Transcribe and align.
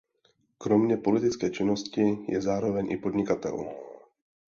Kromě 0.57 0.97
politické 0.97 1.49
činnosti 1.49 2.17
je 2.27 2.41
zároveň 2.41 2.91
i 2.91 2.97
podnikatel. 2.97 3.73